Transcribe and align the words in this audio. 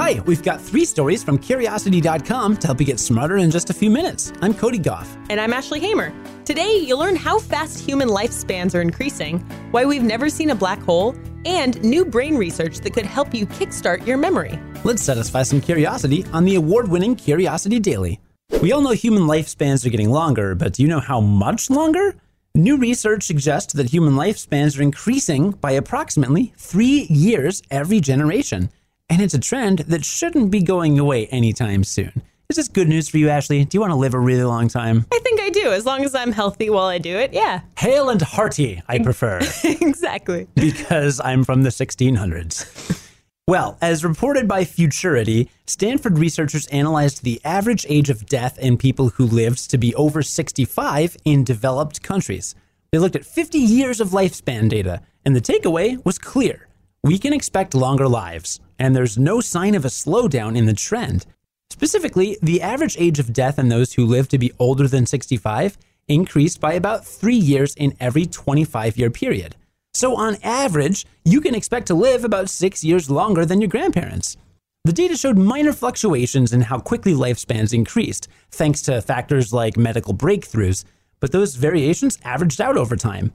Hi, 0.00 0.18
we've 0.20 0.42
got 0.42 0.62
three 0.62 0.86
stories 0.86 1.22
from 1.22 1.36
Curiosity.com 1.36 2.56
to 2.56 2.66
help 2.66 2.80
you 2.80 2.86
get 2.86 2.98
smarter 2.98 3.36
in 3.36 3.50
just 3.50 3.68
a 3.68 3.74
few 3.74 3.90
minutes. 3.90 4.32
I'm 4.40 4.54
Cody 4.54 4.78
Gough. 4.78 5.14
And 5.28 5.38
I'm 5.38 5.52
Ashley 5.52 5.78
Hamer. 5.78 6.10
Today, 6.46 6.78
you'll 6.78 7.00
learn 7.00 7.16
how 7.16 7.38
fast 7.38 7.78
human 7.78 8.08
lifespans 8.08 8.74
are 8.74 8.80
increasing, 8.80 9.40
why 9.72 9.84
we've 9.84 10.02
never 10.02 10.30
seen 10.30 10.48
a 10.48 10.54
black 10.54 10.80
hole, 10.80 11.14
and 11.44 11.78
new 11.84 12.06
brain 12.06 12.38
research 12.38 12.78
that 12.78 12.94
could 12.94 13.04
help 13.04 13.34
you 13.34 13.44
kickstart 13.44 14.06
your 14.06 14.16
memory. 14.16 14.58
Let's 14.84 15.02
satisfy 15.02 15.42
some 15.42 15.60
curiosity 15.60 16.24
on 16.32 16.46
the 16.46 16.54
award 16.54 16.88
winning 16.88 17.14
Curiosity 17.14 17.78
Daily. 17.78 18.20
We 18.62 18.72
all 18.72 18.80
know 18.80 18.92
human 18.92 19.24
lifespans 19.24 19.84
are 19.84 19.90
getting 19.90 20.08
longer, 20.08 20.54
but 20.54 20.72
do 20.72 20.82
you 20.82 20.88
know 20.88 21.00
how 21.00 21.20
much 21.20 21.68
longer? 21.68 22.16
New 22.54 22.78
research 22.78 23.24
suggests 23.24 23.74
that 23.74 23.90
human 23.90 24.14
lifespans 24.14 24.78
are 24.78 24.82
increasing 24.82 25.50
by 25.50 25.72
approximately 25.72 26.54
three 26.56 27.06
years 27.10 27.62
every 27.70 28.00
generation 28.00 28.70
and 29.10 29.20
it's 29.20 29.34
a 29.34 29.38
trend 29.38 29.80
that 29.80 30.04
shouldn't 30.04 30.50
be 30.50 30.62
going 30.62 30.98
away 30.98 31.26
anytime 31.26 31.84
soon. 31.84 32.22
Is 32.48 32.56
this 32.56 32.68
good 32.68 32.88
news 32.88 33.08
for 33.08 33.18
you, 33.18 33.28
Ashley? 33.28 33.64
Do 33.64 33.76
you 33.76 33.80
want 33.80 33.92
to 33.92 33.96
live 33.96 34.14
a 34.14 34.18
really 34.18 34.42
long 34.42 34.66
time? 34.68 35.06
I 35.12 35.18
think 35.20 35.40
I 35.40 35.50
do, 35.50 35.70
as 35.72 35.84
long 35.86 36.04
as 36.04 36.14
I'm 36.16 36.32
healthy 36.32 36.68
while 36.70 36.86
I 36.86 36.98
do 36.98 37.16
it, 37.16 37.32
yeah. 37.32 37.60
Hale 37.78 38.08
and 38.08 38.20
hearty, 38.22 38.82
I 38.88 38.98
prefer. 39.02 39.40
exactly. 39.62 40.48
Because 40.56 41.20
I'm 41.20 41.44
from 41.44 41.62
the 41.62 41.70
1600s. 41.70 43.08
well, 43.46 43.78
as 43.80 44.04
reported 44.04 44.48
by 44.48 44.64
Futurity, 44.64 45.48
Stanford 45.66 46.18
researchers 46.18 46.66
analyzed 46.68 47.22
the 47.22 47.40
average 47.44 47.86
age 47.88 48.10
of 48.10 48.26
death 48.26 48.58
in 48.58 48.76
people 48.76 49.10
who 49.10 49.26
lived 49.26 49.70
to 49.70 49.78
be 49.78 49.94
over 49.94 50.20
65 50.22 51.16
in 51.24 51.44
developed 51.44 52.02
countries. 52.02 52.56
They 52.90 52.98
looked 52.98 53.14
at 53.14 53.24
50 53.24 53.58
years 53.58 54.00
of 54.00 54.08
lifespan 54.08 54.68
data, 54.68 55.02
and 55.24 55.36
the 55.36 55.40
takeaway 55.40 56.04
was 56.04 56.18
clear. 56.18 56.66
We 57.02 57.18
can 57.18 57.32
expect 57.32 57.74
longer 57.74 58.06
lives, 58.06 58.60
and 58.78 58.94
there's 58.94 59.16
no 59.16 59.40
sign 59.40 59.74
of 59.74 59.86
a 59.86 59.88
slowdown 59.88 60.54
in 60.54 60.66
the 60.66 60.74
trend. 60.74 61.24
Specifically, 61.70 62.36
the 62.42 62.60
average 62.60 62.94
age 62.98 63.18
of 63.18 63.32
death 63.32 63.58
in 63.58 63.70
those 63.70 63.94
who 63.94 64.04
live 64.04 64.28
to 64.28 64.38
be 64.38 64.52
older 64.58 64.86
than 64.86 65.06
65 65.06 65.78
increased 66.08 66.60
by 66.60 66.74
about 66.74 67.06
three 67.06 67.36
years 67.36 67.74
in 67.76 67.96
every 68.00 68.26
25 68.26 68.98
year 68.98 69.08
period. 69.08 69.56
So, 69.94 70.14
on 70.14 70.36
average, 70.42 71.06
you 71.24 71.40
can 71.40 71.54
expect 71.54 71.86
to 71.86 71.94
live 71.94 72.22
about 72.22 72.50
six 72.50 72.84
years 72.84 73.08
longer 73.08 73.46
than 73.46 73.62
your 73.62 73.70
grandparents. 73.70 74.36
The 74.84 74.92
data 74.92 75.16
showed 75.16 75.38
minor 75.38 75.72
fluctuations 75.72 76.52
in 76.52 76.62
how 76.62 76.80
quickly 76.80 77.14
lifespans 77.14 77.72
increased, 77.72 78.28
thanks 78.50 78.82
to 78.82 79.00
factors 79.00 79.54
like 79.54 79.78
medical 79.78 80.12
breakthroughs, 80.12 80.84
but 81.18 81.32
those 81.32 81.54
variations 81.54 82.18
averaged 82.24 82.60
out 82.60 82.76
over 82.76 82.96
time. 82.96 83.32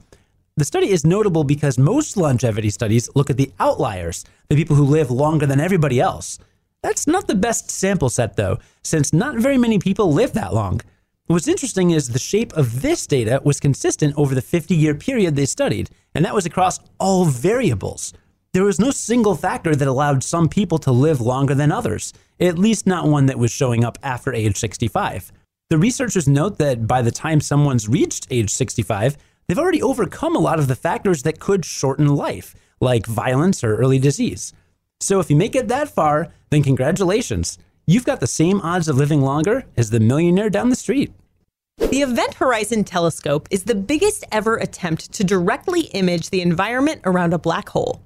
The 0.58 0.64
study 0.64 0.88
is 0.88 1.04
notable 1.04 1.44
because 1.44 1.76
most 1.76 2.16
longevity 2.16 2.70
studies 2.70 3.10
look 3.14 3.28
at 3.28 3.36
the 3.36 3.52
outliers, 3.60 4.24
the 4.48 4.56
people 4.56 4.74
who 4.74 4.84
live 4.84 5.10
longer 5.10 5.44
than 5.44 5.60
everybody 5.60 6.00
else. 6.00 6.38
That's 6.82 7.06
not 7.06 7.26
the 7.26 7.34
best 7.34 7.70
sample 7.70 8.08
set, 8.08 8.36
though, 8.36 8.58
since 8.82 9.12
not 9.12 9.36
very 9.36 9.58
many 9.58 9.78
people 9.78 10.10
live 10.10 10.32
that 10.32 10.54
long. 10.54 10.80
What's 11.26 11.46
interesting 11.46 11.90
is 11.90 12.08
the 12.08 12.18
shape 12.18 12.54
of 12.54 12.80
this 12.80 13.06
data 13.06 13.42
was 13.44 13.60
consistent 13.60 14.14
over 14.16 14.34
the 14.34 14.40
50 14.40 14.74
year 14.74 14.94
period 14.94 15.36
they 15.36 15.44
studied, 15.44 15.90
and 16.14 16.24
that 16.24 16.34
was 16.34 16.46
across 16.46 16.80
all 16.98 17.26
variables. 17.26 18.14
There 18.54 18.64
was 18.64 18.80
no 18.80 18.90
single 18.90 19.34
factor 19.34 19.76
that 19.76 19.86
allowed 19.86 20.24
some 20.24 20.48
people 20.48 20.78
to 20.78 20.90
live 20.90 21.20
longer 21.20 21.54
than 21.54 21.70
others, 21.70 22.14
at 22.40 22.58
least 22.58 22.86
not 22.86 23.06
one 23.06 23.26
that 23.26 23.38
was 23.38 23.50
showing 23.50 23.84
up 23.84 23.98
after 24.02 24.32
age 24.32 24.56
65. 24.56 25.32
The 25.68 25.76
researchers 25.76 26.26
note 26.26 26.56
that 26.56 26.86
by 26.86 27.02
the 27.02 27.10
time 27.10 27.42
someone's 27.42 27.90
reached 27.90 28.26
age 28.30 28.48
65, 28.48 29.18
they've 29.46 29.58
already 29.58 29.82
overcome 29.82 30.36
a 30.36 30.40
lot 30.40 30.58
of 30.58 30.68
the 30.68 30.74
factors 30.74 31.22
that 31.22 31.40
could 31.40 31.64
shorten 31.64 32.14
life, 32.14 32.54
like 32.80 33.06
violence 33.06 33.62
or 33.64 33.76
early 33.76 33.98
disease. 33.98 34.52
So 35.00 35.20
if 35.20 35.30
you 35.30 35.36
make 35.36 35.54
it 35.54 35.68
that 35.68 35.88
far, 35.88 36.32
then 36.50 36.62
congratulations. 36.62 37.58
You've 37.86 38.04
got 38.04 38.20
the 38.20 38.26
same 38.26 38.60
odds 38.62 38.88
of 38.88 38.96
living 38.96 39.20
longer 39.20 39.64
as 39.76 39.90
the 39.90 40.00
millionaire 40.00 40.50
down 40.50 40.70
the 40.70 40.76
street. 40.76 41.12
The 41.78 42.00
Event 42.02 42.34
Horizon 42.34 42.84
Telescope 42.84 43.46
is 43.50 43.64
the 43.64 43.74
biggest 43.74 44.24
ever 44.32 44.56
attempt 44.56 45.12
to 45.12 45.24
directly 45.24 45.82
image 45.92 46.30
the 46.30 46.40
environment 46.40 47.02
around 47.04 47.34
a 47.34 47.38
black 47.38 47.68
hole. 47.68 48.02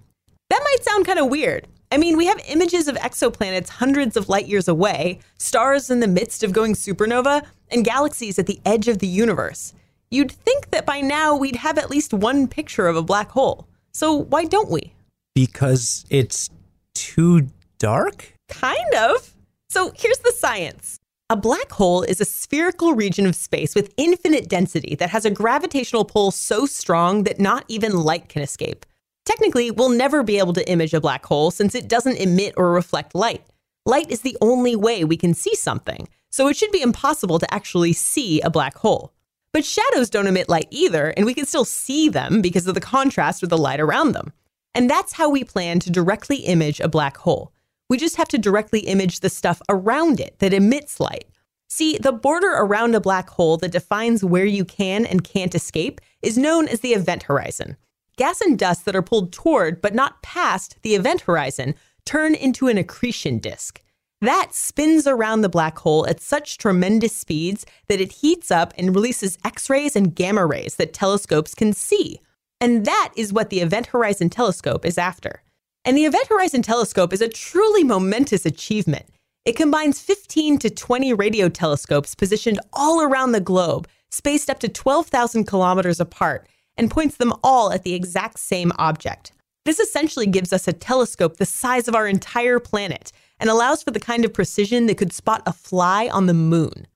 That 0.51 0.61
might 0.63 0.85
sound 0.85 1.07
kind 1.07 1.19
of 1.19 1.31
weird. 1.31 1.69
I 1.93 1.97
mean, 1.97 2.17
we 2.17 2.27
have 2.27 2.41
images 2.49 2.89
of 2.89 2.97
exoplanets 2.97 3.69
hundreds 3.69 4.17
of 4.17 4.29
light 4.29 4.47
years 4.47 4.69
away, 4.69 5.21
stars 5.39 5.89
in 5.89 6.01
the 6.01 6.09
midst 6.09 6.43
of 6.43 6.53
going 6.53 6.75
supernova, 6.75 7.45
and 7.71 7.85
galaxies 7.85 8.39
at 8.39 8.47
the 8.47 8.61
edge 8.67 8.89
of 8.89 8.99
the 8.99 9.07
universe. 9.07 9.73
You'd 10.11 10.33
think 10.33 10.71
that 10.71 10.87
by 10.87 11.01
now 11.01 11.37
we'd 11.37 11.57
have 11.57 11.79
at 11.79 11.89
least 11.89 12.13
one 12.13 12.49
picture 12.49 12.89
of 12.89 12.97
a 12.97 13.03
black 13.03 13.31
hole. 13.31 13.69
So 13.93 14.13
why 14.13 14.45
don't 14.45 14.71
we? 14.71 14.93
Because 15.37 16.05
it's 16.11 16.51
too 16.95 17.49
dark? 17.79 18.35
Kind 18.49 18.95
of. 18.95 19.35
So 19.69 19.93
here's 19.95 20.19
the 20.19 20.33
science. 20.33 20.99
A 21.29 21.37
black 21.37 21.71
hole 21.71 22.03
is 22.03 22.21
a 22.21 22.25
spherical 22.25 22.93
region 22.95 23.25
of 23.25 23.37
space 23.37 23.77
with 23.77 23.95
infinite 23.97 24.49
density 24.49 24.97
that 24.97 25.11
has 25.11 25.25
a 25.25 25.31
gravitational 25.31 26.05
pull 26.05 26.33
so 26.33 26.67
strong 26.67 27.23
that 27.23 27.39
not 27.39 27.65
even 27.69 27.93
light 27.93 28.29
can 28.29 28.43
escape. 28.43 28.85
Technically, 29.25 29.71
we'll 29.71 29.91
never 29.91 30.25
be 30.25 30.41
able 30.41 30.55
to 30.55 30.69
image 30.69 30.93
a 30.93 31.01
black 31.01 31.25
hole 31.25 31.53
since 31.53 31.77
it 31.77 31.87
doesn't 31.87 32.17
emit 32.17 32.55
or 32.57 32.73
reflect 32.73 33.15
light. 33.15 33.45
Light 33.87 34.11
is 34.11 34.23
the 34.23 34.37
only 34.41 34.75
way 34.75 35.05
we 35.05 35.17
can 35.17 35.35
see 35.35 35.55
something, 35.55 36.09
so 36.31 36.49
it 36.49 36.57
should 36.57 36.73
be 36.73 36.83
impossible 36.83 37.39
to 37.39 37.55
actually 37.55 37.93
see 37.93 38.41
a 38.41 38.51
black 38.51 38.77
hole. 38.79 39.13
But 39.53 39.65
shadows 39.65 40.11
don't 40.11 40.29
emit 40.29 40.49
light 40.49 40.69
either, 40.71 41.09
and 41.09 41.27
we 41.27 41.35
can 41.35 41.47
still 41.47 41.65
see 41.65 42.09
them 42.09 42.41
because 42.41 42.67
of 42.67 42.75
the 42.75 42.81
contrast 42.81 43.41
with 43.41 43.51
the 43.51 43.59
light 43.59 43.81
around 43.81 44.13
them. 44.13 44.33
And 44.75 44.89
that's 44.89 45.15
how 45.15 45.29
we 45.29 45.43
plan 45.43 45.81
to 45.81 45.91
directly 45.91 46.37
image 46.37 46.79
a 46.81 46.89
black 46.89 47.17
hole. 47.17 47.53
We 47.89 47.99
just 47.99 48.17
have 48.17 48.29
to 48.29 48.39
directly 48.39 48.81
image 48.81 49.21
the 49.21 49.29
stuff 49.29 49.61
around 49.69 50.21
it 50.21 50.39
that 50.39 50.55
emits 50.55 51.01
light. 51.01 51.25
See, 51.69 51.99
the 51.99 52.13
border 52.13 52.53
around 52.53 52.95
a 52.95 53.01
black 53.01 53.31
hole 53.31 53.57
that 53.59 53.73
defines 53.73 54.25
where 54.25 54.45
you 54.45 54.65
can 54.65 55.05
and 55.05 55.25
can't 55.25 55.55
escape 55.55 56.01
is 56.23 56.39
known 56.39 56.69
as 56.69 56.81
the 56.81 56.95
event 56.95 57.25
horizon. 57.25 57.77
Gas 58.17 58.41
and 58.41 58.59
dust 58.59 58.85
that 58.85 58.95
are 58.95 59.03
pulled 59.03 59.33
toward 59.33 59.81
but 59.81 59.95
not 59.95 60.23
past 60.23 60.77
the 60.83 60.95
event 60.95 61.23
horizon 61.23 61.75
turn 62.05 62.35
into 62.35 62.69
an 62.69 62.79
accretion 62.79 63.39
disk. 63.39 63.83
That 64.23 64.55
spins 64.55 65.07
around 65.07 65.41
the 65.41 65.49
black 65.49 65.79
hole 65.79 66.07
at 66.07 66.21
such 66.21 66.59
tremendous 66.59 67.17
speeds 67.17 67.65
that 67.89 68.03
it 68.03 68.13
heats 68.13 68.51
up 68.51 68.75
and 68.77 68.95
releases 68.95 69.39
X 69.45 69.71
rays 69.71 69.97
and 69.97 70.15
gamma 70.15 70.45
rays 70.45 70.77
that 70.77 70.93
telescopes 70.93 71.55
can 71.55 71.73
see. 71.73 72.21
And 72.61 72.85
that 72.85 73.13
is 73.17 73.33
what 73.33 73.49
the 73.49 73.61
Event 73.61 73.87
Horizon 73.87 74.29
Telescope 74.29 74.85
is 74.85 74.99
after. 74.99 75.43
And 75.87 75.97
the 75.97 76.05
Event 76.05 76.29
Horizon 76.29 76.61
Telescope 76.61 77.15
is 77.15 77.23
a 77.23 77.29
truly 77.29 77.83
momentous 77.83 78.45
achievement. 78.45 79.07
It 79.47 79.57
combines 79.57 80.03
15 80.03 80.59
to 80.59 80.69
20 80.69 81.15
radio 81.15 81.49
telescopes 81.49 82.15
positioned 82.15 82.61
all 82.75 83.01
around 83.01 83.33
the 83.33 83.41
globe, 83.41 83.89
spaced 84.11 84.51
up 84.51 84.59
to 84.61 84.69
12,000 84.69 85.45
kilometers 85.45 85.99
apart, 85.99 86.47
and 86.77 86.91
points 86.91 87.17
them 87.17 87.33
all 87.43 87.73
at 87.73 87.85
the 87.85 87.95
exact 87.95 88.39
same 88.39 88.71
object. 88.79 89.33
This 89.65 89.81
essentially 89.81 90.27
gives 90.27 90.53
us 90.53 90.69
a 90.69 90.75
telescope 90.75 91.39
the 91.39 91.47
size 91.47 91.89
of 91.89 91.95
our 91.95 92.07
entire 92.07 92.61
planet 92.61 93.13
and 93.41 93.51
allows 93.51 93.83
for 93.83 93.91
the 93.91 93.99
kind 93.99 94.25
of 94.25 94.33
precision 94.33 94.87
that 94.87 94.99
could 94.99 95.13
spot 95.13 95.43
a 95.47 95.53
fly 95.53 96.09
on 96.09 96.27
the 96.27 96.35
moon. 96.35 96.87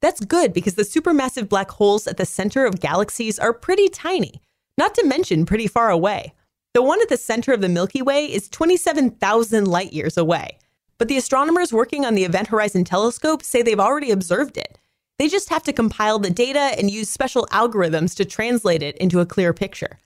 That's 0.00 0.24
good 0.24 0.52
because 0.52 0.74
the 0.74 0.82
supermassive 0.82 1.48
black 1.48 1.70
holes 1.70 2.06
at 2.06 2.18
the 2.18 2.26
center 2.26 2.66
of 2.66 2.78
galaxies 2.78 3.38
are 3.38 3.52
pretty 3.52 3.88
tiny, 3.88 4.42
not 4.78 4.94
to 4.94 5.06
mention 5.06 5.46
pretty 5.46 5.66
far 5.66 5.90
away. 5.90 6.34
The 6.74 6.82
one 6.82 7.00
at 7.00 7.08
the 7.08 7.16
center 7.16 7.52
of 7.52 7.60
the 7.60 7.68
Milky 7.68 8.02
Way 8.02 8.26
is 8.26 8.48
27,000 8.48 9.66
light 9.66 9.92
years 9.92 10.18
away. 10.18 10.58
But 10.98 11.08
the 11.08 11.16
astronomers 11.16 11.72
working 11.72 12.04
on 12.04 12.14
the 12.14 12.24
Event 12.24 12.48
Horizon 12.48 12.84
Telescope 12.84 13.42
say 13.42 13.62
they've 13.62 13.80
already 13.80 14.10
observed 14.10 14.56
it. 14.56 14.78
They 15.18 15.28
just 15.28 15.48
have 15.48 15.62
to 15.64 15.72
compile 15.72 16.18
the 16.18 16.30
data 16.30 16.74
and 16.78 16.90
use 16.90 17.08
special 17.08 17.46
algorithms 17.52 18.14
to 18.16 18.24
translate 18.24 18.82
it 18.82 18.96
into 18.98 19.20
a 19.20 19.26
clear 19.26 19.52
picture. 19.52 19.98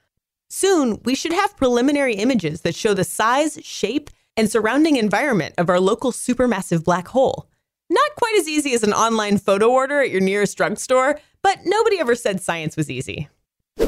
Soon, 0.51 1.01
we 1.05 1.15
should 1.15 1.33
have 1.33 1.57
preliminary 1.57 2.15
images 2.15 2.63
that 2.63 2.75
show 2.75 2.95
the 2.95 3.05
size, 3.05 3.59
shape, 3.63 4.11
and 4.39 4.51
surrounding 4.51 4.97
environment 4.97 5.55
of 5.59 5.69
our 5.69 5.81
local 5.81 6.13
supermassive 6.13 6.85
black 6.85 7.09
hole. 7.09 7.51
Not 7.91 8.15
quite 8.17 8.37
as 8.39 8.49
easy 8.49 8.73
as 8.73 8.83
an 8.83 8.93
online 8.93 9.37
photo 9.37 9.69
order 9.71 10.01
at 10.01 10.11
your 10.11 10.21
nearest 10.21 10.57
drugstore, 10.57 11.19
but 11.43 11.59
nobody 11.65 11.99
ever 11.99 12.15
said 12.15 12.41
science 12.41 12.77
was 12.77 12.91
easy. 12.91 13.29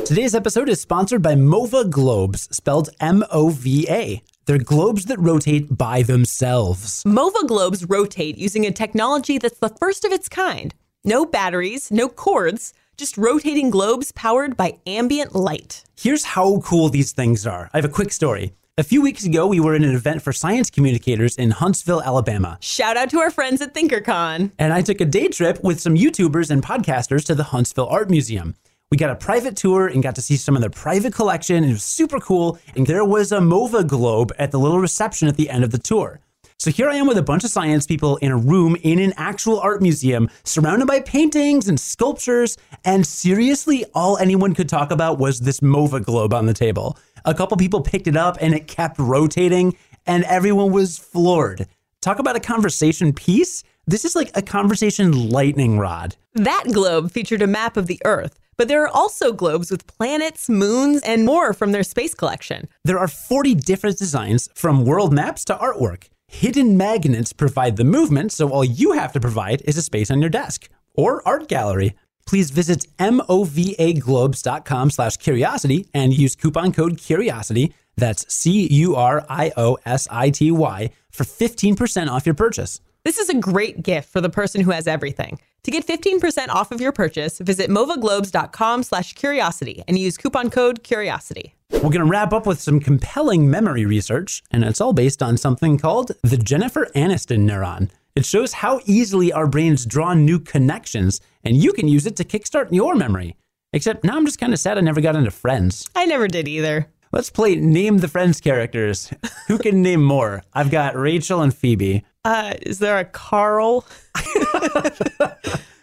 Today's 0.04 0.34
episode 0.34 0.68
is 0.68 0.80
sponsored 0.80 1.22
by 1.22 1.34
MOVA 1.34 1.84
Globes, 1.84 2.48
spelled 2.54 2.90
M 3.00 3.24
O 3.30 3.50
V 3.50 3.86
A. 3.88 4.22
They're 4.46 4.58
globes 4.58 5.04
that 5.04 5.20
rotate 5.20 5.76
by 5.76 6.02
themselves. 6.02 7.04
MOVA 7.06 7.46
globes 7.46 7.88
rotate 7.88 8.36
using 8.36 8.66
a 8.66 8.72
technology 8.72 9.38
that's 9.38 9.58
the 9.58 9.68
first 9.68 10.04
of 10.04 10.12
its 10.12 10.28
kind. 10.28 10.74
No 11.04 11.24
batteries, 11.24 11.90
no 11.90 12.08
cords, 12.08 12.74
just 12.96 13.16
rotating 13.16 13.70
globes 13.70 14.12
powered 14.12 14.56
by 14.56 14.78
ambient 14.86 15.34
light. 15.34 15.84
Here's 15.98 16.24
how 16.24 16.60
cool 16.60 16.88
these 16.88 17.12
things 17.12 17.46
are. 17.46 17.70
I 17.72 17.78
have 17.78 17.84
a 17.84 17.88
quick 17.88 18.12
story. 18.12 18.52
A 18.80 18.82
few 18.82 19.02
weeks 19.02 19.26
ago, 19.26 19.46
we 19.46 19.60
were 19.60 19.74
in 19.74 19.84
an 19.84 19.94
event 19.94 20.22
for 20.22 20.32
science 20.32 20.70
communicators 20.70 21.36
in 21.36 21.50
Huntsville, 21.50 22.00
Alabama. 22.00 22.56
Shout 22.62 22.96
out 22.96 23.10
to 23.10 23.18
our 23.18 23.28
friends 23.28 23.60
at 23.60 23.74
ThinkerCon. 23.74 24.52
And 24.58 24.72
I 24.72 24.80
took 24.80 25.02
a 25.02 25.04
day 25.04 25.28
trip 25.28 25.62
with 25.62 25.78
some 25.82 25.96
YouTubers 25.96 26.48
and 26.48 26.62
podcasters 26.62 27.26
to 27.26 27.34
the 27.34 27.42
Huntsville 27.42 27.88
Art 27.88 28.08
Museum. 28.08 28.54
We 28.90 28.96
got 28.96 29.10
a 29.10 29.16
private 29.16 29.54
tour 29.54 29.86
and 29.86 30.02
got 30.02 30.14
to 30.14 30.22
see 30.22 30.36
some 30.38 30.56
of 30.56 30.62
their 30.62 30.70
private 30.70 31.12
collection. 31.12 31.62
It 31.62 31.72
was 31.72 31.84
super 31.84 32.20
cool. 32.20 32.58
And 32.74 32.86
there 32.86 33.04
was 33.04 33.32
a 33.32 33.40
MOVA 33.42 33.84
globe 33.84 34.32
at 34.38 34.50
the 34.50 34.58
little 34.58 34.80
reception 34.80 35.28
at 35.28 35.36
the 35.36 35.50
end 35.50 35.62
of 35.62 35.72
the 35.72 35.78
tour. 35.78 36.20
So 36.60 36.70
here 36.70 36.90
I 36.90 36.96
am 36.96 37.06
with 37.06 37.16
a 37.16 37.22
bunch 37.22 37.44
of 37.44 37.50
science 37.50 37.86
people 37.86 38.16
in 38.18 38.30
a 38.32 38.36
room 38.36 38.76
in 38.82 38.98
an 38.98 39.14
actual 39.16 39.60
art 39.60 39.80
museum, 39.80 40.28
surrounded 40.44 40.88
by 40.88 41.00
paintings 41.00 41.68
and 41.68 41.80
sculptures, 41.80 42.58
and 42.84 43.06
seriously, 43.06 43.86
all 43.94 44.18
anyone 44.18 44.54
could 44.54 44.68
talk 44.68 44.90
about 44.90 45.18
was 45.18 45.40
this 45.40 45.62
MOVA 45.62 46.00
globe 46.00 46.34
on 46.34 46.44
the 46.44 46.52
table. 46.52 46.98
A 47.24 47.34
couple 47.34 47.56
people 47.56 47.80
picked 47.80 48.06
it 48.06 48.16
up 48.16 48.38
and 48.40 48.54
it 48.54 48.66
kept 48.66 48.98
rotating, 48.98 49.76
and 50.06 50.24
everyone 50.24 50.72
was 50.72 50.98
floored. 50.98 51.66
Talk 52.00 52.18
about 52.18 52.36
a 52.36 52.40
conversation 52.40 53.12
piece. 53.12 53.62
This 53.86 54.04
is 54.04 54.16
like 54.16 54.30
a 54.34 54.42
conversation 54.42 55.30
lightning 55.30 55.78
rod. 55.78 56.16
That 56.34 56.64
globe 56.72 57.10
featured 57.10 57.42
a 57.42 57.46
map 57.46 57.76
of 57.76 57.86
the 57.86 58.00
Earth, 58.04 58.38
but 58.56 58.68
there 58.68 58.82
are 58.82 58.88
also 58.88 59.32
globes 59.32 59.70
with 59.70 59.86
planets, 59.86 60.48
moons, 60.48 61.02
and 61.02 61.24
more 61.24 61.52
from 61.52 61.72
their 61.72 61.82
space 61.82 62.14
collection. 62.14 62.68
There 62.84 62.98
are 62.98 63.08
40 63.08 63.54
different 63.54 63.98
designs, 63.98 64.48
from 64.54 64.84
world 64.84 65.12
maps 65.12 65.44
to 65.46 65.54
artwork. 65.54 66.08
Hidden 66.28 66.76
magnets 66.76 67.32
provide 67.32 67.76
the 67.76 67.84
movement, 67.84 68.32
so 68.32 68.50
all 68.50 68.64
you 68.64 68.92
have 68.92 69.12
to 69.14 69.20
provide 69.20 69.62
is 69.64 69.76
a 69.76 69.82
space 69.82 70.10
on 70.10 70.20
your 70.20 70.30
desk 70.30 70.68
or 70.94 71.26
art 71.26 71.48
gallery. 71.48 71.94
Please 72.30 72.52
visit 72.52 72.86
movaglobes.com 72.98 74.90
slash 74.90 75.16
curiosity 75.16 75.88
and 75.92 76.14
use 76.14 76.36
coupon 76.36 76.72
code 76.72 76.96
curiosity. 76.96 77.74
That's 77.96 78.32
C 78.32 78.68
U 78.68 78.94
R 78.94 79.26
I 79.28 79.50
O 79.56 79.78
S 79.84 80.06
I 80.12 80.30
T 80.30 80.52
Y 80.52 80.90
for 81.10 81.24
15% 81.24 82.08
off 82.08 82.24
your 82.24 82.36
purchase. 82.36 82.80
This 83.02 83.18
is 83.18 83.30
a 83.30 83.34
great 83.34 83.82
gift 83.82 84.10
for 84.10 84.20
the 84.20 84.30
person 84.30 84.60
who 84.60 84.70
has 84.70 84.86
everything. 84.86 85.40
To 85.64 85.72
get 85.72 85.84
15% 85.84 86.50
off 86.50 86.70
of 86.70 86.80
your 86.80 86.92
purchase, 86.92 87.40
visit 87.40 87.68
movaglobes.com 87.68 88.84
slash 88.84 89.14
curiosity 89.14 89.82
and 89.88 89.98
use 89.98 90.16
coupon 90.16 90.50
code 90.50 90.84
curiosity. 90.84 91.56
We're 91.72 91.80
going 91.80 91.98
to 91.98 92.04
wrap 92.04 92.32
up 92.32 92.46
with 92.46 92.60
some 92.60 92.78
compelling 92.78 93.50
memory 93.50 93.86
research, 93.86 94.44
and 94.52 94.62
it's 94.62 94.80
all 94.80 94.92
based 94.92 95.20
on 95.20 95.36
something 95.36 95.78
called 95.78 96.12
the 96.22 96.36
Jennifer 96.36 96.86
Aniston 96.94 97.40
neuron. 97.40 97.90
It 98.20 98.26
shows 98.26 98.52
how 98.52 98.82
easily 98.84 99.32
our 99.32 99.46
brains 99.46 99.86
draw 99.86 100.12
new 100.12 100.38
connections, 100.38 101.22
and 101.42 101.56
you 101.56 101.72
can 101.72 101.88
use 101.88 102.04
it 102.04 102.16
to 102.16 102.24
kickstart 102.24 102.70
your 102.70 102.94
memory. 102.94 103.34
Except 103.72 104.04
now 104.04 104.14
I'm 104.14 104.26
just 104.26 104.38
kind 104.38 104.52
of 104.52 104.58
sad 104.58 104.76
I 104.76 104.82
never 104.82 105.00
got 105.00 105.16
into 105.16 105.30
Friends. 105.30 105.88
I 105.96 106.04
never 106.04 106.28
did 106.28 106.46
either. 106.46 106.86
Let's 107.12 107.30
play 107.30 107.56
Name 107.56 107.96
the 107.96 108.08
Friends 108.08 108.38
characters. 108.38 109.10
Who 109.48 109.56
can 109.56 109.80
name 109.88 110.04
more? 110.04 110.42
I've 110.52 110.70
got 110.70 110.96
Rachel 110.96 111.40
and 111.40 111.54
Phoebe. 111.54 112.04
Uh, 112.22 112.52
is 112.60 112.78
there 112.78 112.98
a 112.98 113.06
Carl? 113.06 113.86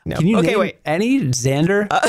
no. 0.05 0.15
Can 0.17 0.27
you 0.27 0.37
okay, 0.37 0.49
name 0.49 0.59
wait. 0.59 0.79
any 0.85 1.21
Xander? 1.21 1.87
Uh, 1.89 2.07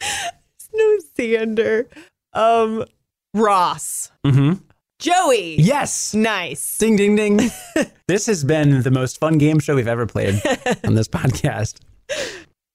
no 0.72 0.98
Xander. 1.18 1.84
Um, 2.32 2.86
Ross. 3.34 4.10
Mm-hmm. 4.24 4.54
Joey. 4.98 5.56
Yes. 5.60 6.14
Nice. 6.14 6.78
Ding, 6.78 6.96
ding, 6.96 7.16
ding. 7.16 7.50
this 8.08 8.26
has 8.26 8.44
been 8.44 8.82
the 8.82 8.90
most 8.90 9.18
fun 9.18 9.36
game 9.36 9.58
show 9.58 9.74
we've 9.74 9.86
ever 9.86 10.06
played 10.06 10.40
on 10.84 10.94
this 10.94 11.08
podcast. 11.08 11.80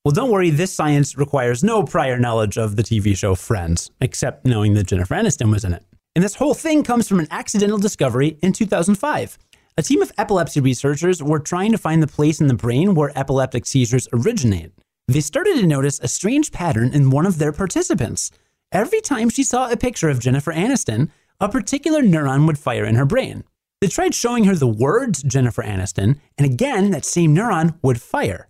Well, 0.04 0.12
don't 0.12 0.30
worry, 0.30 0.50
this 0.50 0.72
science 0.72 1.16
requires 1.16 1.64
no 1.64 1.82
prior 1.82 2.18
knowledge 2.18 2.58
of 2.58 2.76
the 2.76 2.82
TV 2.82 3.16
show 3.16 3.34
Friends, 3.34 3.90
except 4.00 4.44
knowing 4.44 4.74
that 4.74 4.86
Jennifer 4.86 5.14
Aniston 5.14 5.50
was 5.50 5.64
in 5.64 5.72
it. 5.74 5.84
And 6.14 6.24
this 6.24 6.36
whole 6.36 6.54
thing 6.54 6.84
comes 6.84 7.08
from 7.08 7.18
an 7.18 7.28
accidental 7.30 7.78
discovery 7.78 8.38
in 8.42 8.52
2005. 8.52 9.38
A 9.78 9.82
team 9.82 10.02
of 10.02 10.12
epilepsy 10.18 10.60
researchers 10.60 11.22
were 11.22 11.38
trying 11.38 11.72
to 11.72 11.78
find 11.78 12.02
the 12.02 12.06
place 12.06 12.40
in 12.40 12.46
the 12.46 12.54
brain 12.54 12.94
where 12.94 13.16
epileptic 13.18 13.64
seizures 13.66 14.08
originate. 14.12 14.72
They 15.08 15.20
started 15.20 15.56
to 15.56 15.66
notice 15.66 15.98
a 16.00 16.08
strange 16.08 16.52
pattern 16.52 16.92
in 16.92 17.10
one 17.10 17.26
of 17.26 17.38
their 17.38 17.52
participants. 17.52 18.30
Every 18.70 19.00
time 19.00 19.28
she 19.28 19.44
saw 19.44 19.70
a 19.70 19.76
picture 19.76 20.08
of 20.08 20.20
Jennifer 20.20 20.52
Aniston, 20.52 21.10
a 21.42 21.48
particular 21.48 22.02
neuron 22.02 22.46
would 22.46 22.56
fire 22.56 22.84
in 22.84 22.94
her 22.94 23.04
brain. 23.04 23.42
They 23.80 23.88
tried 23.88 24.14
showing 24.14 24.44
her 24.44 24.54
the 24.54 24.68
words 24.68 25.24
Jennifer 25.24 25.60
Aniston, 25.60 26.20
and 26.38 26.46
again, 26.46 26.92
that 26.92 27.04
same 27.04 27.34
neuron 27.34 27.76
would 27.82 28.00
fire. 28.00 28.48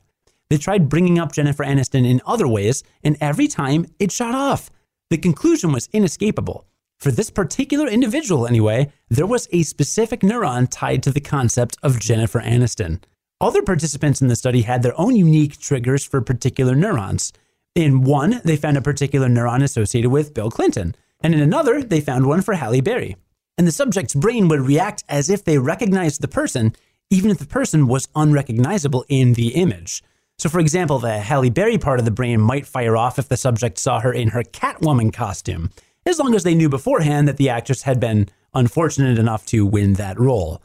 They 0.50 0.58
tried 0.58 0.90
bringing 0.90 1.18
up 1.18 1.32
Jennifer 1.32 1.64
Aniston 1.64 2.06
in 2.06 2.20
other 2.26 2.46
ways, 2.46 2.84
and 3.02 3.16
every 3.18 3.48
time 3.48 3.86
it 3.98 4.12
shot 4.12 4.34
off. 4.34 4.70
The 5.08 5.16
conclusion 5.16 5.72
was 5.72 5.88
inescapable. 5.94 6.66
For 7.00 7.10
this 7.10 7.30
particular 7.30 7.88
individual, 7.88 8.46
anyway, 8.46 8.92
there 9.08 9.26
was 9.26 9.48
a 9.52 9.62
specific 9.62 10.20
neuron 10.20 10.68
tied 10.70 11.02
to 11.04 11.10
the 11.10 11.20
concept 11.20 11.78
of 11.82 11.98
Jennifer 11.98 12.40
Aniston. 12.40 13.02
Other 13.40 13.62
participants 13.62 14.20
in 14.20 14.28
the 14.28 14.36
study 14.36 14.62
had 14.62 14.82
their 14.82 15.00
own 15.00 15.16
unique 15.16 15.58
triggers 15.58 16.04
for 16.04 16.20
particular 16.20 16.74
neurons. 16.74 17.32
In 17.74 18.02
one, 18.02 18.42
they 18.44 18.56
found 18.56 18.76
a 18.76 18.82
particular 18.82 19.28
neuron 19.28 19.62
associated 19.62 20.10
with 20.10 20.34
Bill 20.34 20.50
Clinton 20.50 20.94
and 21.22 21.34
in 21.34 21.40
another, 21.40 21.82
they 21.82 22.00
found 22.00 22.26
one 22.26 22.42
for 22.42 22.54
Halle 22.54 22.80
Berry. 22.80 23.16
And 23.58 23.66
the 23.66 23.72
subject's 23.72 24.14
brain 24.14 24.48
would 24.48 24.60
react 24.60 25.04
as 25.08 25.30
if 25.30 25.44
they 25.44 25.58
recognized 25.58 26.20
the 26.20 26.28
person, 26.28 26.74
even 27.10 27.30
if 27.30 27.38
the 27.38 27.46
person 27.46 27.86
was 27.86 28.08
unrecognizable 28.14 29.04
in 29.08 29.34
the 29.34 29.48
image. 29.48 30.02
So, 30.38 30.48
for 30.48 30.58
example, 30.58 30.98
the 30.98 31.20
Halle 31.20 31.50
Berry 31.50 31.78
part 31.78 31.98
of 31.98 32.04
the 32.04 32.10
brain 32.10 32.40
might 32.40 32.66
fire 32.66 32.96
off 32.96 33.18
if 33.18 33.28
the 33.28 33.36
subject 33.36 33.78
saw 33.78 34.00
her 34.00 34.12
in 34.12 34.28
her 34.28 34.42
Catwoman 34.42 35.12
costume, 35.12 35.70
as 36.06 36.18
long 36.18 36.34
as 36.34 36.42
they 36.42 36.54
knew 36.54 36.68
beforehand 36.68 37.28
that 37.28 37.36
the 37.36 37.50
actress 37.50 37.82
had 37.82 38.00
been 38.00 38.28
unfortunate 38.54 39.18
enough 39.18 39.46
to 39.46 39.64
win 39.66 39.94
that 39.94 40.18
role. 40.18 40.62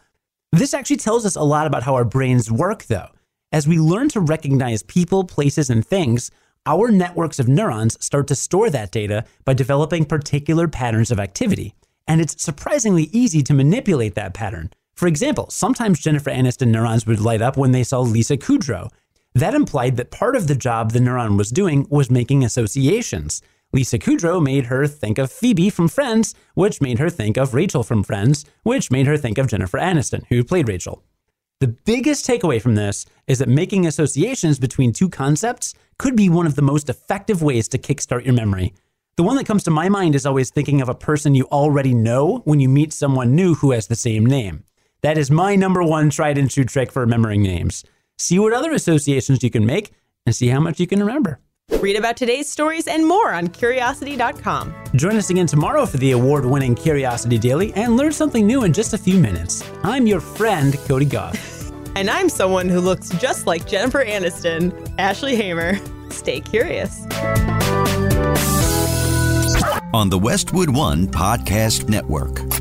This 0.51 0.73
actually 0.73 0.97
tells 0.97 1.25
us 1.25 1.35
a 1.35 1.43
lot 1.43 1.67
about 1.67 1.83
how 1.83 1.93
our 1.93 2.05
brains 2.05 2.49
work, 2.51 2.85
though. 2.85 3.09
As 3.51 3.67
we 3.67 3.79
learn 3.79 4.09
to 4.09 4.19
recognize 4.19 4.81
people, 4.83 5.23
places, 5.25 5.69
and 5.69 5.85
things, 5.85 6.31
our 6.67 6.91
networks 6.91 7.39
of 7.39 7.47
neurons 7.47 7.97
start 8.03 8.27
to 8.27 8.35
store 8.35 8.69
that 8.69 8.91
data 8.91 9.23
by 9.45 9.53
developing 9.53 10.03
particular 10.03 10.67
patterns 10.67 11.11
of 11.11 11.19
activity. 11.19 11.73
And 12.09 12.19
it's 12.19 12.43
surprisingly 12.43 13.03
easy 13.13 13.41
to 13.43 13.53
manipulate 13.53 14.15
that 14.15 14.33
pattern. 14.33 14.71
For 14.93 15.07
example, 15.07 15.49
sometimes 15.49 16.01
Jennifer 16.01 16.29
Aniston 16.29 16.67
neurons 16.67 17.07
would 17.07 17.21
light 17.21 17.41
up 17.41 17.55
when 17.55 17.71
they 17.71 17.83
saw 17.83 18.01
Lisa 18.01 18.35
Kudrow. 18.35 18.89
That 19.33 19.53
implied 19.53 19.95
that 19.95 20.11
part 20.11 20.35
of 20.35 20.47
the 20.47 20.55
job 20.55 20.91
the 20.91 20.99
neuron 20.99 21.37
was 21.37 21.51
doing 21.51 21.87
was 21.89 22.11
making 22.11 22.43
associations. 22.43 23.41
Lisa 23.71 23.97
Kudrow 23.97 24.43
made 24.43 24.65
her 24.65 24.87
think 24.87 25.17
of 25.17 25.31
Phoebe 25.31 25.69
from 25.69 25.87
Friends, 25.87 26.35
which 26.53 26.81
made 26.81 26.99
her 26.99 27.09
think 27.09 27.37
of 27.37 27.53
Rachel 27.53 27.83
from 27.83 28.03
Friends, 28.03 28.43
which 28.63 28.91
made 28.91 29.07
her 29.07 29.15
think 29.15 29.37
of 29.37 29.47
Jennifer 29.47 29.77
Aniston, 29.77 30.25
who 30.27 30.43
played 30.43 30.67
Rachel. 30.67 31.01
The 31.59 31.67
biggest 31.69 32.27
takeaway 32.27 32.61
from 32.61 32.75
this 32.75 33.07
is 33.25 33.39
that 33.39 33.49
making 33.49 33.87
associations 33.87 34.59
between 34.59 34.93
two 34.93 35.09
concepts 35.09 35.73
could 35.97 36.15
be 36.15 36.29
one 36.29 36.45
of 36.45 36.55
the 36.55 36.61
most 36.61 36.87
effective 36.87 37.41
ways 37.41 37.67
to 37.69 37.79
kickstart 37.79 38.25
your 38.25 38.35
memory. 38.35 38.75
The 39.15 39.23
one 39.23 39.37
that 39.37 39.47
comes 39.47 39.63
to 39.63 39.71
my 39.71 39.89
mind 39.89 40.13
is 40.13 40.27
always 40.27 40.51
thinking 40.51 40.81
of 40.81 40.89
a 40.89 40.93
person 40.93 41.33
you 41.33 41.45
already 41.45 41.95
know 41.95 42.43
when 42.45 42.59
you 42.59 42.69
meet 42.69 42.93
someone 42.93 43.33
new 43.33 43.55
who 43.55 43.71
has 43.71 43.87
the 43.87 43.95
same 43.95 44.23
name. 44.23 44.65
That 45.01 45.17
is 45.17 45.31
my 45.31 45.55
number 45.55 45.81
one 45.81 46.11
tried 46.11 46.37
and 46.37 46.47
true 46.51 46.63
trick 46.63 46.91
for 46.91 46.99
remembering 46.99 47.41
names. 47.41 47.83
See 48.19 48.37
what 48.37 48.53
other 48.53 48.71
associations 48.71 49.41
you 49.41 49.49
can 49.49 49.65
make 49.65 49.93
and 50.27 50.35
see 50.35 50.49
how 50.49 50.59
much 50.59 50.79
you 50.79 50.85
can 50.85 50.99
remember. 50.99 51.39
Read 51.79 51.97
about 51.97 52.17
today's 52.17 52.49
stories 52.49 52.87
and 52.87 53.05
more 53.05 53.33
on 53.33 53.47
curiosity.com. 53.47 54.73
Join 54.95 55.15
us 55.15 55.29
again 55.29 55.47
tomorrow 55.47 55.85
for 55.85 55.97
the 55.97 56.11
award 56.11 56.45
winning 56.45 56.75
Curiosity 56.75 57.37
Daily 57.37 57.73
and 57.73 57.97
learn 57.97 58.11
something 58.11 58.47
new 58.47 58.63
in 58.63 58.73
just 58.73 58.93
a 58.93 58.97
few 58.97 59.19
minutes. 59.19 59.63
I'm 59.83 60.07
your 60.07 60.19
friend, 60.19 60.75
Cody 60.87 61.05
Gough. 61.05 61.56
And 61.97 62.11
I'm 62.11 62.29
someone 62.29 62.69
who 62.69 62.79
looks 62.79 63.09
just 63.17 63.47
like 63.47 63.65
Jennifer 63.65 64.05
Aniston, 64.05 64.71
Ashley 64.99 65.35
Hamer. 65.35 65.79
Stay 66.11 66.39
curious. 66.39 67.01
On 69.95 70.07
the 70.11 70.19
Westwood 70.21 70.69
One 70.69 71.07
Podcast 71.07 71.89
Network. 71.89 72.56